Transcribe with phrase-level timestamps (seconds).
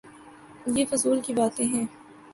[0.67, 1.85] یہ فضول کی باتیں ہیں۔